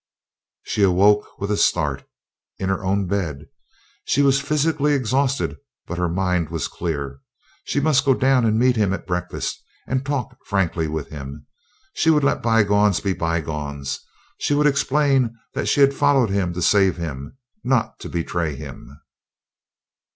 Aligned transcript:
She 0.63 0.81
awoke 0.81 1.37
with 1.39 1.51
a 1.51 1.57
start, 1.57 2.05
in 2.57 2.69
her 2.69 2.83
own 2.83 3.05
bed. 3.05 3.47
She 4.05 4.23
was 4.23 4.41
physically 4.41 4.93
exhausted 4.93 5.57
but 5.85 5.99
her 5.99 6.09
mind 6.09 6.49
was 6.49 6.67
clear. 6.67 7.19
She 7.65 7.79
must 7.79 8.03
go 8.03 8.15
down 8.15 8.43
and 8.43 8.57
meet 8.57 8.75
him 8.75 8.93
at 8.95 9.05
breakfast 9.05 9.63
and 9.85 10.03
talk 10.03 10.35
frankly 10.43 10.87
with 10.87 11.09
him. 11.09 11.45
She 11.93 12.09
would 12.09 12.23
let 12.23 12.41
bygones 12.41 12.99
be 12.99 13.13
bygones. 13.13 13.99
She 14.39 14.55
would 14.55 14.65
explain 14.65 15.37
that 15.53 15.67
she 15.67 15.81
had 15.81 15.93
followed 15.93 16.31
him 16.31 16.51
to 16.53 16.63
save 16.63 16.97
him, 16.97 17.37
not 17.63 17.99
to 17.99 18.09
betray 18.09 18.55
him. 18.55 18.99